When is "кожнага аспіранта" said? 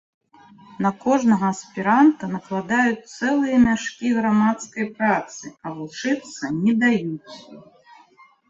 1.03-2.23